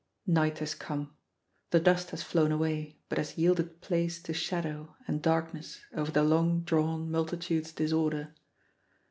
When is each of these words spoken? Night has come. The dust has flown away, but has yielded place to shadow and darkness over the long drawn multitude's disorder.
Night 0.25 0.57
has 0.57 0.73
come. 0.73 1.13
The 1.69 1.79
dust 1.79 2.09
has 2.09 2.23
flown 2.23 2.51
away, 2.51 2.97
but 3.07 3.19
has 3.19 3.37
yielded 3.37 3.81
place 3.81 4.19
to 4.23 4.33
shadow 4.33 4.95
and 5.07 5.21
darkness 5.21 5.81
over 5.93 6.11
the 6.11 6.23
long 6.23 6.61
drawn 6.63 7.11
multitude's 7.11 7.71
disorder. 7.71 8.33